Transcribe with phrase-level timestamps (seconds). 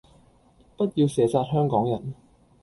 [0.75, 2.15] 不要射殺香港人